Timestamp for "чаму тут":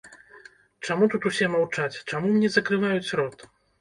0.87-1.27